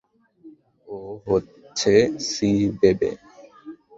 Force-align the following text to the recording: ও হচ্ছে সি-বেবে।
ও 0.87 0.97
হচ্ছে 1.25 1.93
সি-বেবে। 2.27 3.11